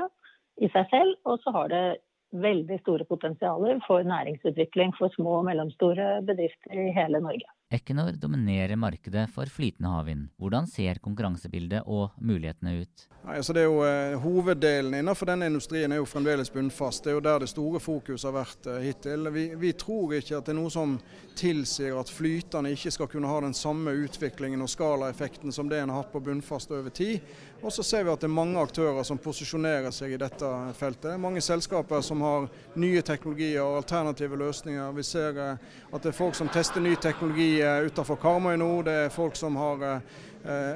i 0.59 0.69
seg 0.73 0.87
selv. 0.91 1.17
Og 1.27 1.39
så 1.43 1.55
har 1.55 1.71
det 1.71 1.83
veldig 2.31 2.79
store 2.81 3.05
potensialer 3.09 3.79
for 3.87 4.05
næringsutvikling 4.05 4.93
for 4.97 5.13
små 5.15 5.39
og 5.39 5.47
mellomstore 5.49 6.19
bedrifter 6.25 6.75
i 6.75 6.91
hele 6.95 7.21
Norge. 7.23 7.47
Equinor 7.71 8.11
dominerer 8.11 8.75
markedet 8.75 9.29
for 9.29 9.45
flytende 9.45 9.89
havvind. 9.93 10.29
Hvordan 10.41 10.65
ser 10.67 10.97
konkurransebildet 11.05 11.83
og 11.85 12.15
mulighetene 12.17 12.79
ut? 12.81 13.03
Nei, 13.19 13.35
altså 13.35 13.53
det 13.53 13.61
er 13.61 13.67
jo 13.67 13.83
eh, 13.85 14.15
Hoveddelen 14.23 14.95
innenfor 14.97 15.29
denne 15.29 15.45
industrien 15.51 15.93
er 15.93 15.99
jo 15.99 16.07
fremdeles 16.09 16.49
bunnfast. 16.49 17.03
Det 17.05 17.11
er 17.11 17.19
jo 17.19 17.21
der 17.27 17.43
det 17.43 17.49
store 17.51 17.77
fokuset 17.83 18.25
har 18.25 18.33
vært 18.39 18.69
eh, 18.71 18.79
hittil. 18.87 19.29
Vi, 19.35 19.43
vi, 19.61 19.73
tror 19.77 20.15
ikke 20.17 20.39
at 20.39 20.49
det 20.49 20.55
er 20.55 20.57
noe 20.57 20.71
som 20.73 20.95
tilsier 21.37 21.99
at 21.99 22.09
flytende 22.09 22.71
ikke 22.73 22.93
skal 22.95 23.11
kunne 23.11 23.29
ha 23.29 23.43
den 23.45 23.53
samme 23.53 23.93
utviklingen 24.01 24.65
og 24.65 24.71
skalaeffekten 24.73 25.53
som 25.53 25.69
det 25.69 25.83
en 25.83 25.93
har 25.93 26.01
hatt 26.01 26.09
på 26.15 26.23
bunnfast 26.25 26.73
over 26.73 26.89
tid. 26.89 27.21
Og 27.61 27.69
så 27.75 27.85
ser 27.85 28.07
vi 28.07 28.13
at 28.15 28.23
det 28.23 28.31
er 28.31 28.33
mange 28.33 28.57
aktører 28.63 29.05
som 29.05 29.21
posisjonerer 29.21 29.93
seg 29.93 30.15
i 30.15 30.19
dette 30.19 30.49
feltet. 30.79 31.19
Mange 31.21 31.43
selskaper 31.45 32.01
som 32.01 32.25
har 32.25 32.49
nye 32.81 33.05
teknologier 33.05 33.61
og 33.61 33.83
alternative 33.83 34.41
løsninger. 34.41 34.89
Vi 34.97 35.05
ser 35.05 35.37
eh, 35.45 35.69
at 35.93 36.01
det 36.01 36.15
er 36.15 36.17
folk 36.17 36.39
som 36.39 36.49
tester 36.49 36.81
ny 36.81 36.97
teknologi 36.97 37.58
utenfor 37.85 38.19
Karmøy 38.21 38.57
nå. 38.59 38.69
Det 38.87 38.95
er 39.05 39.13
folk 39.13 39.35
som 39.39 39.55
har 39.59 39.85
eh, 39.87 40.17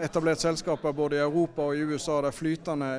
etablert 0.04 0.42
selskaper 0.44 0.96
både 0.96 1.18
i 1.18 1.24
Europa 1.24 1.70
og 1.70 1.78
i 1.78 1.86
USA 1.88 2.20
der 2.26 2.36
flytende 2.36 2.90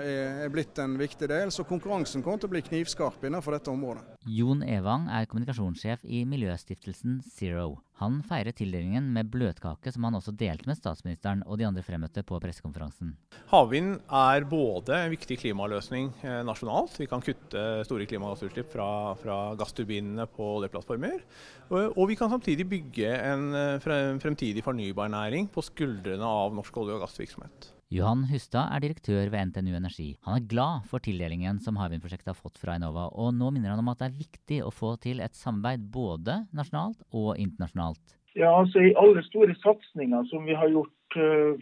er 0.44 0.52
blitt 0.52 0.78
en 0.82 0.96
viktig 1.00 1.28
del. 1.30 1.52
Så 1.54 1.66
konkurransen 1.68 2.24
kommer 2.24 2.40
til 2.40 2.50
å 2.50 2.54
bli 2.54 2.64
knivskarp 2.64 3.24
innenfor 3.26 3.58
dette 3.58 3.72
området. 3.72 4.04
Jon 4.24 4.62
Evang 4.64 5.10
er 5.12 5.28
kommunikasjonssjef 5.28 6.06
i 6.08 6.24
miljøstiftelsen 6.28 7.20
Zero. 7.36 7.74
Han 8.00 8.16
feirer 8.26 8.50
tildelingen 8.56 9.06
med 9.14 9.28
bløtkake, 9.30 9.92
som 9.94 10.06
han 10.08 10.16
også 10.18 10.32
delte 10.34 10.66
med 10.66 10.78
statsministeren 10.80 11.44
og 11.46 11.60
de 11.60 11.66
andre 11.68 11.84
fremmøtte 11.86 12.24
på 12.26 12.40
pressekonferansen. 12.42 13.12
Havvind 13.52 14.00
er 14.10 14.46
både 14.50 14.96
en 14.96 15.12
viktig 15.12 15.36
klimaløsning 15.44 16.08
eh, 16.24 16.40
nasjonalt, 16.46 16.96
vi 16.98 17.06
kan 17.10 17.22
kutte 17.22 17.84
store 17.86 18.08
klimagassutslipp 18.10 18.72
fra, 18.72 18.88
fra 19.20 19.38
gassturbinene 19.60 20.26
på 20.26 20.48
oljeplattformer. 20.56 21.22
Og, 21.68 21.94
og 21.94 22.10
vi 22.10 22.18
kan 22.18 22.32
samtidig 22.32 22.66
bygge 22.72 23.14
en 23.14 23.46
eh, 23.60 24.18
fremtidig 24.24 24.64
fornybar 24.66 25.12
næring 25.14 25.46
på 25.54 25.62
skuldrene 25.62 26.26
av 26.26 26.53
norsk 26.56 26.76
olje- 26.80 26.96
og 26.96 27.04
gassvirksomhet. 27.04 27.70
Johan 27.94 28.24
Hustad 28.30 28.72
er 28.74 28.82
direktør 28.82 29.28
ved 29.30 29.50
NTNU 29.50 29.76
Energi. 29.76 30.08
Han 30.26 30.38
er 30.38 30.48
glad 30.50 30.88
for 30.90 31.04
tildelingen 31.04 31.60
som 31.62 31.76
Havvindprosjektet 31.78 32.32
har 32.32 32.38
fått 32.38 32.58
fra 32.58 32.78
Enova, 32.78 33.06
og 33.12 33.34
nå 33.36 33.52
minner 33.54 33.74
han 33.74 33.82
om 33.82 33.92
at 33.92 34.00
det 34.00 34.08
er 34.08 34.18
viktig 34.22 34.60
å 34.64 34.72
få 34.74 34.96
til 35.04 35.22
et 35.22 35.36
samarbeid 35.38 35.84
både 35.94 36.40
nasjonalt 36.56 37.04
og 37.12 37.36
internasjonalt. 37.38 38.16
Ja, 38.34 38.50
altså 38.50 38.82
I 38.82 38.96
alle 38.98 39.22
store 39.28 39.54
satsinger 39.62 40.26
som 40.30 40.48
vi 40.48 40.56
har 40.58 40.72
gjort 40.72 41.18
uh, 41.20 41.60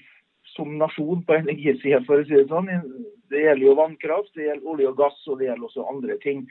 som 0.57 0.77
nasjon 0.81 1.25
på 1.27 1.37
energisida, 1.37 2.01
for 2.07 2.21
å 2.21 2.29
si 2.29 2.37
det 2.37 2.49
sånn, 2.51 2.71
det 3.33 3.43
gjelder 3.45 3.67
jo 3.67 3.79
vannkraft, 3.79 4.33
det 4.37 4.49
gjelder 4.49 4.71
olje 4.75 4.93
og 4.93 5.01
gass 5.01 5.19
og 5.27 5.41
det 5.41 5.49
gjelder 5.49 5.69
også 5.69 5.89
andre 5.89 6.17
ting, 6.25 6.47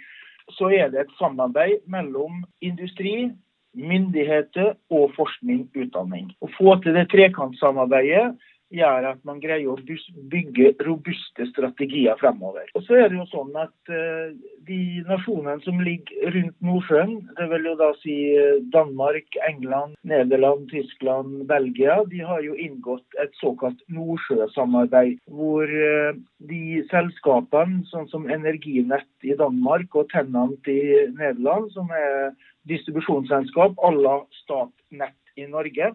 så 0.57 0.71
er 0.73 0.91
det 0.93 1.03
et 1.03 1.15
samarbeid 1.19 1.85
mellom 1.91 2.43
industri, 2.65 3.31
myndigheter 3.77 4.73
og 4.91 5.11
forskning 5.17 5.67
utdanning. 5.75 6.31
Å 6.43 6.49
få 6.57 6.77
til 6.83 6.97
det 6.97 7.07
trekantsamarbeidet 7.13 8.31
gjør 8.71 9.07
at 9.11 9.19
man 9.27 9.41
greier 9.43 9.71
å 9.71 9.97
bygge 10.31 10.71
robuste 10.85 11.47
strategier 11.49 12.17
fremover. 12.21 12.69
Og 12.77 12.85
så 12.85 13.01
er 13.01 13.11
det 13.11 13.19
jo 13.19 13.27
sånn 13.31 13.55
at 13.59 13.91
uh, 13.91 14.31
De 14.67 14.79
nasjonene 15.07 15.59
som 15.65 15.79
ligger 15.83 16.31
rundt 16.35 16.55
Nordsjøen, 16.63 17.15
det 17.37 17.47
vil 17.51 17.65
jo 17.71 17.73
da 17.79 17.89
si 17.99 18.15
eh, 18.37 18.59
Danmark, 18.71 19.25
England, 19.47 19.97
Nederland, 20.07 20.67
Tyskland, 20.71 21.41
Belgia, 21.49 21.97
de 22.11 22.21
har 22.23 22.43
jo 22.45 22.53
inngått 22.55 23.17
et 23.23 23.33
såkalt 23.41 23.81
nordsjøsamarbeid. 23.91 25.17
Hvor 25.27 25.65
uh, 25.65 26.13
de 26.47 26.61
selskapene, 26.93 27.81
sånn 27.89 28.07
som 28.13 28.29
Energinett 28.31 29.27
i 29.27 29.35
Danmark 29.37 29.97
og 29.97 30.07
Tennant 30.13 30.71
i 30.71 30.79
Nederland, 31.17 31.73
som 31.75 31.91
er 31.97 32.31
distribusjonsselskap 32.69 33.77
à 33.81 33.91
la 33.95 34.19
Statnett 34.41 35.17
i 35.35 35.47
Norge, 35.47 35.93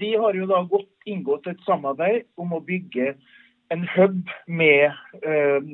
de 0.00 0.14
har 0.16 0.34
jo 0.34 0.46
da 0.48 0.62
gått, 0.68 0.90
inngått 1.04 1.48
et 1.50 1.60
samarbeid 1.66 2.24
om 2.40 2.54
å 2.56 2.62
bygge 2.64 3.14
en 3.72 3.82
hub 3.94 4.30
med 4.46 4.92
eh, 5.24 5.68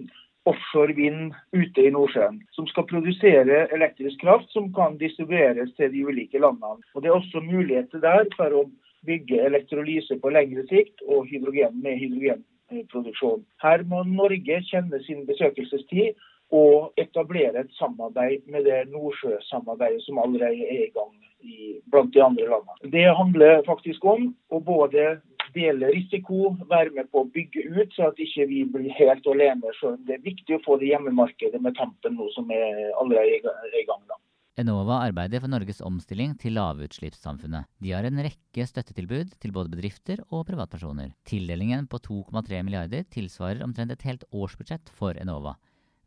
offshore 0.49 0.95
vind 0.97 1.35
ute 1.53 1.85
i 1.85 1.93
Nordsjøen. 1.95 2.41
Som 2.57 2.67
skal 2.71 2.87
produsere 2.91 3.67
elektrisk 3.75 4.21
kraft 4.23 4.51
som 4.55 4.71
kan 4.75 4.99
distribueres 5.01 5.75
til 5.77 5.93
de 5.93 6.05
ulike 6.09 6.41
landene. 6.43 6.83
Og 6.95 7.03
Det 7.03 7.11
er 7.11 7.19
også 7.19 7.45
muligheter 7.45 8.03
der 8.03 8.27
for 8.37 8.63
å 8.63 8.69
bygge 9.07 9.45
elektrolyse 9.47 10.19
på 10.23 10.33
lengre 10.35 10.65
sikt 10.71 11.05
og 11.07 11.29
hydrogen 11.31 11.79
med 11.83 12.01
hydrogenproduksjon. 12.01 13.45
Her 13.63 13.85
må 13.91 14.03
Norge 14.09 14.63
kjenne 14.71 15.03
sin 15.07 15.27
besøkelsestid 15.29 16.19
og 16.55 16.93
etablere 17.01 17.65
et 17.65 17.73
samarbeid 17.77 18.47
med 18.49 18.65
det 18.65 18.85
Nordsjøsamarbeidet 18.93 20.05
som 20.07 20.21
allerede 20.23 20.65
er 20.65 20.87
i 20.87 20.93
gang 20.95 21.13
i, 21.45 21.79
blant 21.93 22.15
de 22.15 22.23
andre 22.25 22.47
landene. 22.49 22.93
Det 22.93 23.05
handler 23.21 23.67
faktisk 23.67 24.05
om 24.05 24.31
å 24.49 24.61
både 24.65 25.19
dele 25.55 25.91
risiko, 25.93 26.55
være 26.71 26.95
med 26.97 27.11
på 27.13 27.25
å 27.25 27.29
bygge 27.35 27.65
ut, 27.73 27.93
så 27.97 28.11
at 28.11 28.21
ikke 28.23 28.49
vi 28.51 28.63
blir 28.69 28.95
helt 28.99 29.27
alene. 29.29 29.75
Så 29.81 29.97
det 30.07 30.19
er 30.19 30.25
viktig 30.25 30.57
å 30.59 30.65
få 30.65 30.79
det 30.81 30.91
hjemmemarkedet 30.93 31.61
med 31.65 31.77
Tampen 31.79 32.19
nå 32.19 32.29
som 32.35 32.51
er 32.53 32.89
allerede 33.01 33.55
i 33.73 33.85
gang. 33.89 34.03
da. 34.09 34.19
Enova 34.59 34.97
arbeider 35.07 35.39
for 35.39 35.51
Norges 35.53 35.79
omstilling 35.87 36.33
til 36.43 36.57
lavutslippssamfunnet. 36.59 37.69
De 37.79 37.93
har 37.95 38.09
en 38.09 38.25
rekke 38.27 38.65
støttetilbud 38.67 39.37
til 39.39 39.55
både 39.55 39.71
bedrifter 39.71 40.25
og 40.33 40.49
privatpersoner. 40.49 41.13
Tildelingen 41.31 41.87
på 41.87 42.01
2,3 42.03 42.65
milliarder 42.67 43.07
tilsvarer 43.07 43.63
omtrent 43.63 43.95
et 43.95 44.03
helt 44.09 44.27
årsbudsjett 44.35 44.91
for 44.99 45.15
Enova. 45.15 45.55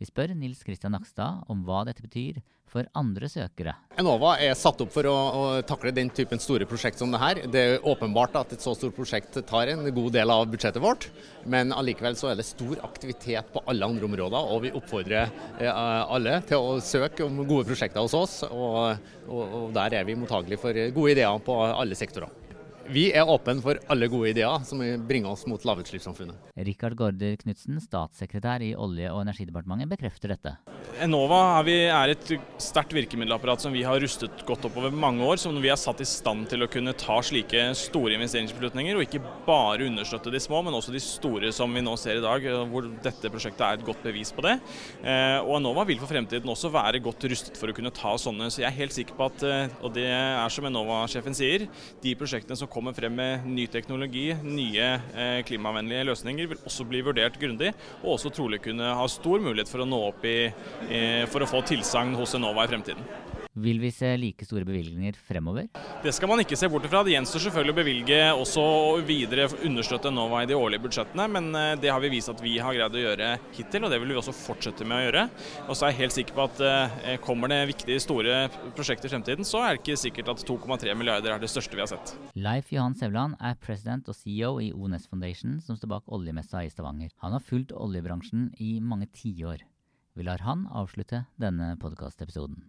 Vi 0.01 0.07
spør 0.09 0.31
Nils 0.33 0.63
Kristian 0.65 0.95
Nakstad 0.95 1.43
om 1.53 1.59
hva 1.61 1.83
dette 1.85 2.01
betyr 2.01 2.39
for 2.71 2.87
andre 2.97 3.27
søkere. 3.29 3.75
Enova 4.01 4.31
er 4.41 4.55
satt 4.57 4.79
opp 4.81 4.89
for 4.95 5.05
å, 5.05 5.13
å, 5.13 5.43
takle 5.67 5.91
den 5.93 6.09
typen 6.09 6.41
store 6.41 6.65
prosjekt 6.65 6.97
som 6.97 7.13
det 7.13 7.19
her. 7.21 7.41
Det 7.53 7.61
er 7.61 7.85
åpenbart 7.85 8.39
at 8.39 8.55
et 8.55 8.65
så 8.65 8.73
stort 8.73 8.95
prosjekt 8.97 9.37
tar 9.45 9.69
en 9.69 9.85
god 9.93 10.09
del 10.15 10.33
av 10.33 10.47
budsjettet 10.49 10.81
vårt, 10.81 11.05
men 11.45 11.75
allikevel 11.75 12.17
så 12.17 12.31
er 12.31 12.39
det 12.39 12.47
stor 12.49 12.81
aktivitet 12.87 13.53
på 13.53 13.61
alle 13.69 13.93
andre 13.93 14.09
områder. 14.09 14.49
Og 14.55 14.65
vi 14.65 14.73
oppfordrer 14.81 15.29
eh, 15.61 15.69
alle 15.69 16.39
til 16.49 16.65
å 16.65 16.79
søke 16.81 17.27
om 17.27 17.43
gode 17.43 17.69
prosjekter 17.69 18.01
hos 18.01 18.17
oss, 18.17 18.39
og, 18.49 19.11
og, 19.27 19.57
og 19.65 19.73
der 19.77 19.99
er 19.99 20.09
vi 20.09 20.17
mottagelige 20.17 20.65
for 20.65 20.85
gode 20.97 21.13
ideer 21.13 21.45
på 21.45 21.61
alle 21.67 21.99
sektorer. 21.99 22.40
Vi 22.91 23.05
er 23.15 23.23
åpne 23.23 23.61
for 23.63 23.79
alle 23.93 24.07
gode 24.11 24.33
ideer 24.33 24.65
som 24.67 24.81
bringer 25.07 25.31
oss 25.31 25.45
mot 25.47 25.63
lavutslippssamfunnet. 25.63 26.49
Rikard 26.67 26.97
Gaarder 26.99 27.37
Knutsen, 27.39 27.77
statssekretær 27.79 28.65
i 28.65 28.73
Olje- 28.75 29.13
og 29.13 29.21
energidepartementet, 29.23 29.87
bekrefter 29.93 30.33
dette. 30.33 30.57
Enova 31.01 31.39
er, 31.65 32.11
et 32.13 32.31
sterkt 32.61 32.93
virkemiddelapparat 32.93 33.63
som 33.63 33.73
vi 33.73 33.81
har 33.85 33.97
rustet 34.03 34.43
godt 34.45 34.67
opp 34.67 34.75
over 34.77 34.93
mange 34.93 35.25
år. 35.25 35.39
Som 35.41 35.57
vi 35.61 35.71
har 35.71 35.79
satt 35.79 36.01
i 36.03 36.07
stand 36.07 36.45
til 36.51 36.61
å 36.61 36.69
kunne 36.69 36.93
ta 36.97 37.17
slike 37.25 37.71
store 37.77 38.13
investeringsbeslutninger, 38.17 38.97
og 38.97 39.05
ikke 39.07 39.23
bare 39.47 39.87
understøtte 39.87 40.33
de 40.33 40.41
små, 40.41 40.61
men 40.65 40.77
også 40.77 40.93
de 40.93 41.01
store 41.01 41.49
som 41.55 41.73
vi 41.73 41.81
nå 41.81 41.95
ser 41.97 42.19
i 42.19 42.23
dag, 42.23 42.45
hvor 42.69 42.85
dette 43.01 43.31
prosjektet 43.33 43.63
er 43.65 43.79
et 43.79 43.85
godt 43.87 44.03
bevis 44.05 44.33
på 44.35 44.45
det. 44.45 44.57
Eh, 45.01 45.39
og 45.41 45.55
Enova 45.57 45.87
vil 45.89 46.01
for 46.01 46.11
fremtiden 46.11 46.53
også 46.53 46.69
være 46.73 47.01
godt 47.01 47.25
rustet 47.31 47.57
for 47.57 47.71
å 47.71 47.77
kunne 47.77 47.93
ta 47.95 48.13
sånne. 48.21 48.51
Så 48.53 48.61
jeg 48.61 48.69
er 48.69 48.77
helt 48.77 48.95
sikker 48.95 49.17
på 49.17 49.29
at, 49.31 49.47
eh, 49.47 49.73
og 49.81 49.95
det 49.97 50.05
er 50.11 50.53
som 50.53 50.69
Enova-sjefen 50.69 51.37
sier, 51.37 51.65
de 52.03 52.15
prosjektene 52.19 52.59
som 52.59 52.69
kommer 52.69 52.93
frem 52.97 53.17
med 53.17 53.49
ny 53.49 53.65
teknologi, 53.71 54.27
nye 54.45 54.91
eh, 55.15 55.41
klimavennlige 55.49 56.05
løsninger, 56.11 56.53
vil 56.53 56.61
også 56.69 56.85
bli 56.85 57.01
vurdert 57.09 57.41
grundig, 57.41 57.73
og 58.03 58.19
også 58.19 58.33
trolig 58.37 58.61
kunne 58.61 58.93
ha 59.01 59.09
stor 59.09 59.41
mulighet 59.41 59.71
for 59.71 59.81
å 59.81 59.89
nå 59.89 60.03
opp 60.11 60.29
i, 60.29 60.37
for 61.31 61.43
å 61.43 61.49
få 61.49 61.63
tilsagn 61.67 62.15
hos 62.19 62.35
Enova 62.37 62.65
i 62.67 62.71
fremtiden. 62.71 63.05
Vil 63.53 63.81
vi 63.83 63.89
se 63.91 64.13
like 64.15 64.45
store 64.47 64.63
bevilgninger 64.63 65.17
fremover? 65.27 65.65
Det 66.03 66.13
skal 66.15 66.29
man 66.31 66.39
ikke 66.39 66.55
se 66.55 66.69
bort 66.71 66.85
fra. 66.87 67.01
Det 67.03 67.11
gjenstår 67.11 67.43
selvfølgelig 67.45 67.73
å 67.73 67.77
bevilge 67.81 68.19
også 68.31 68.63
videre 69.03 69.49
understøtte 69.67 70.07
Enova 70.07 70.45
i 70.45 70.47
de 70.47 70.55
årlige 70.55 70.85
budsjettene, 70.85 71.25
men 71.35 71.49
eh, 71.59 71.73
det 71.81 71.91
har 71.91 71.99
vi 71.99 72.13
vist 72.13 72.31
at 72.31 72.39
vi 72.39 72.53
har 72.63 72.77
greid 72.77 72.95
å 72.95 73.01
gjøre 73.01 73.33
hittil, 73.57 73.83
og 73.83 73.91
det 73.91 73.99
vil 73.99 74.13
vi 74.13 74.19
også 74.21 74.35
fortsette 74.37 74.87
med 74.87 74.97
å 74.97 75.03
gjøre. 75.03 75.25
Og 75.65 75.75
så 75.75 75.87
er 75.87 75.91
jeg 75.91 75.99
helt 75.99 76.15
sikker 76.15 76.37
på 76.37 76.45
at 76.47 76.63
eh, 76.63 77.17
kommer 77.25 77.51
det 77.51 77.59
viktige, 77.73 77.99
store 77.99 78.37
prosjekter 78.77 79.11
i 79.11 79.13
fremtiden, 79.17 79.47
så 79.47 79.65
er 79.65 79.75
det 79.75 79.83
ikke 79.83 79.99
sikkert 79.99 80.31
at 80.31 80.45
2,3 80.47 80.95
milliarder 80.95 81.35
er 81.35 81.43
det 81.43 81.51
største 81.51 81.75
vi 81.75 81.83
har 81.83 81.91
sett. 81.91 82.15
Leif 82.39 82.71
Johan 82.71 82.95
Sevland 82.95 83.35
er 83.43 83.59
president 83.59 84.07
og 84.07 84.15
CEO 84.15 84.53
i 84.63 84.71
Ones 84.71 85.09
Foundation, 85.11 85.59
som 85.59 85.75
står 85.75 85.97
bak 85.97 86.07
oljemessa 86.07 86.63
i 86.63 86.71
Stavanger. 86.71 87.11
Han 87.25 87.35
har 87.35 87.43
fulgt 87.43 87.75
oljebransjen 87.75 88.47
i 88.63 88.77
mange 88.79 89.11
tiår. 89.11 89.67
Vi 90.13 90.23
lar 90.27 90.43
han 90.43 90.67
avslutte 90.75 91.25
denne 91.39 91.73
podkastepisoden. 91.79 92.59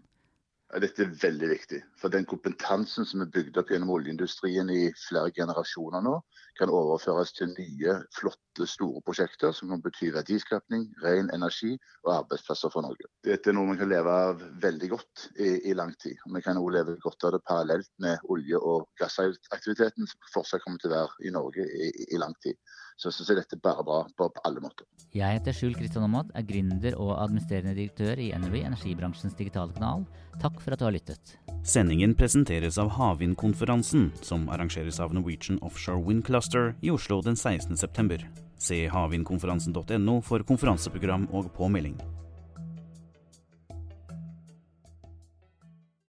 Dette 0.81 1.05
er 1.05 1.17
veldig 1.21 1.49
viktig. 1.51 1.81
For 2.01 2.13
den 2.13 2.25
kompetansen 2.29 3.05
som 3.05 3.21
er 3.21 3.33
bygd 3.33 3.59
opp 3.61 3.73
gjennom 3.75 3.91
oljeindustrien 3.93 4.71
i 4.73 4.93
flere 4.97 5.33
generasjoner 5.37 6.01
nå, 6.07 6.15
kan 6.59 6.73
overføres 6.73 7.33
til 7.37 7.53
nye, 7.53 7.95
flotte, 8.17 8.67
store 8.69 9.01
prosjekter 9.07 9.55
som 9.57 9.73
kan 9.73 9.83
bety 9.85 10.11
verdiskapning, 10.15 10.87
ren 11.05 11.31
energi 11.35 11.73
og 12.05 12.13
arbeidsplasser 12.19 12.73
for 12.75 12.85
Norge. 12.85 13.09
Dette 13.25 13.51
er 13.51 13.57
noe 13.57 13.73
vi 13.73 13.81
kan 13.81 13.91
leve 13.93 14.17
av 14.27 14.45
veldig 14.63 14.93
godt 14.93 15.27
i, 15.39 15.51
i 15.71 15.77
lang 15.79 15.95
tid. 16.03 16.21
Vi 16.35 16.45
kan 16.45 16.61
også 16.61 16.77
leve 16.77 16.99
godt 17.03 17.29
av 17.29 17.37
det 17.37 17.43
parallelt 17.49 17.91
med 18.05 18.31
olje- 18.33 18.61
og 18.61 18.89
gassaktiviteten 19.01 20.09
som 20.09 20.33
fortsatt 20.35 20.65
kommer 20.65 20.83
til 20.83 20.93
å 20.93 20.97
være 20.99 21.29
i 21.29 21.35
Norge 21.35 21.67
i, 21.67 21.93
i 22.13 22.21
lang 22.21 22.37
tid. 22.45 22.59
Så 23.01 23.09
jeg 23.09 23.17
syns 23.17 23.33
dette 23.41 23.57
er 23.57 23.63
bare 23.65 23.85
bra 23.87 24.03
på, 24.19 24.29
på 24.31 24.43
alle 24.47 24.61
måter. 24.63 24.87
Jeg 25.17 25.39
heter 25.39 25.57
Skjul 25.57 25.75
Kristian 25.77 26.05
Aamodt, 26.07 26.31
er 26.37 26.45
gründer 26.47 26.95
og 27.01 27.15
administrerende 27.17 27.75
direktør 27.77 28.21
i 28.21 28.31
NRV, 28.37 28.61
energibransjens 28.69 29.35
digitale 29.39 29.75
kanal. 29.77 30.05
Takk 30.43 30.61
for 30.63 30.75
at 30.75 30.81
du 30.81 30.87
har 30.87 30.95
lyttet. 30.95 31.35
Sendingen 31.67 32.15
presenteres 32.19 32.79
av 32.81 32.93
Havvindkonferansen, 32.97 34.11
som 34.25 34.49
arrangeres 34.53 35.01
av 35.03 35.13
Norwegian 35.17 35.61
Offshore 35.67 36.03
Wind 36.03 36.25
Cluster 36.43 36.75
i 36.81 36.91
Oslo 36.91 37.21
den 37.23 37.35
16.9. 37.35 38.25
Se 38.59 38.89
havvindkonferansen.no 38.91 40.17
for 40.27 40.43
konferanseprogram 40.43 41.29
og 41.31 41.53
påmelding. 41.55 41.95